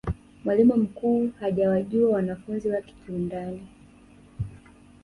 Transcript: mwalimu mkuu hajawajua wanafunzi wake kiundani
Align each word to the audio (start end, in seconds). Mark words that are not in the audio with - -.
mwalimu 0.45 0.77
mkuu 0.77 1.31
hajawajua 1.39 2.11
wanafunzi 2.11 2.69
wake 2.69 2.93
kiundani 3.05 3.67